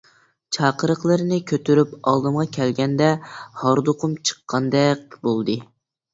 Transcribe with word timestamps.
چاقىرىقلىرىنى 0.55 1.37
كۆتۈرۈپ 1.51 1.93
ئالدىمغا 2.13 2.47
كەلگەندە 2.57 3.11
ھاردۇقۇم 3.61 4.19
چىققاندەك 4.31 5.21
بولدى. 5.29 5.61